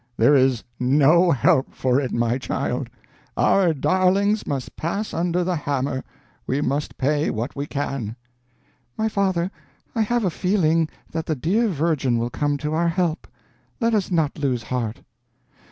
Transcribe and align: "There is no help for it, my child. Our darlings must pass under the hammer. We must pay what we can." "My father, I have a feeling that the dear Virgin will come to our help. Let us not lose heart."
"There 0.17 0.33
is 0.35 0.63
no 0.79 1.29
help 1.29 1.75
for 1.75 1.99
it, 2.01 2.11
my 2.11 2.39
child. 2.39 2.89
Our 3.37 3.71
darlings 3.71 4.47
must 4.47 4.75
pass 4.75 5.13
under 5.13 5.43
the 5.43 5.55
hammer. 5.55 6.03
We 6.47 6.59
must 6.59 6.97
pay 6.97 7.29
what 7.29 7.55
we 7.55 7.67
can." 7.67 8.15
"My 8.97 9.07
father, 9.07 9.51
I 9.93 10.01
have 10.01 10.25
a 10.25 10.31
feeling 10.31 10.89
that 11.11 11.27
the 11.27 11.35
dear 11.35 11.67
Virgin 11.67 12.17
will 12.17 12.31
come 12.31 12.57
to 12.65 12.73
our 12.73 12.89
help. 12.89 13.27
Let 13.79 13.93
us 13.93 14.09
not 14.09 14.39
lose 14.39 14.63
heart." 14.63 15.01